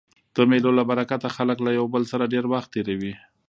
[0.35, 3.13] د مېلو له برکته خلک له یو بل سره ډېر وخت تېروي.